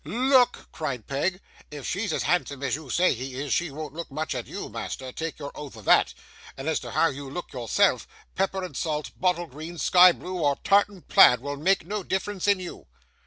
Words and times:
'Look?' 0.03 0.67
cried 0.71 1.05
Peg. 1.05 1.39
'If 1.69 1.85
she's 1.85 2.11
as 2.11 2.23
handsome 2.23 2.63
as 2.63 2.75
you 2.75 2.89
say 2.89 3.13
she 3.13 3.35
is, 3.35 3.53
she 3.53 3.69
won't 3.69 3.93
look 3.93 4.09
much 4.09 4.33
at 4.33 4.47
you, 4.47 4.67
master, 4.67 5.11
take 5.11 5.37
your 5.37 5.51
oath 5.53 5.75
of 5.75 5.85
that; 5.85 6.15
and 6.57 6.67
as 6.67 6.79
to 6.79 6.89
how 6.89 7.09
you 7.09 7.29
look 7.29 7.53
yourself 7.53 8.07
pepper 8.33 8.63
and 8.63 8.75
salt, 8.75 9.11
bottle 9.19 9.45
green, 9.45 9.77
sky 9.77 10.11
blue, 10.11 10.39
or 10.39 10.55
tartan 10.63 11.03
plaid 11.03 11.39
will 11.39 11.55
make 11.55 11.85
no 11.85 12.01
difference 12.01 12.47
in 12.47 12.59
you. 12.59 12.87